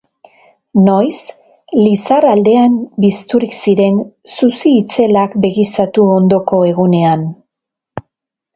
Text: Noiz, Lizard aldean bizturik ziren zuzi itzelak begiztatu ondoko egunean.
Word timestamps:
Noiz, 0.85 1.17
Lizard 1.81 2.27
aldean 2.29 2.79
bizturik 3.05 3.53
ziren 3.59 4.01
zuzi 4.37 4.73
itzelak 4.81 5.39
begiztatu 5.47 6.09
ondoko 6.17 6.65
egunean. 6.75 7.31